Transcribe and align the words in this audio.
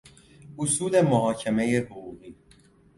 اصول 0.59 1.01
محاکمه 1.01 1.77
حقوقی 1.79 2.35